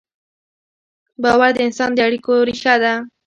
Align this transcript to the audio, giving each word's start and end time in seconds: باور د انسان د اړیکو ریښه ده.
باور 1.23 1.51
د 1.55 1.59
انسان 1.67 1.89
د 1.93 1.99
اړیکو 2.07 2.33
ریښه 2.47 2.75
ده. 2.83 2.93